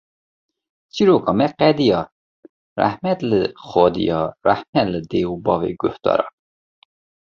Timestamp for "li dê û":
4.91-5.33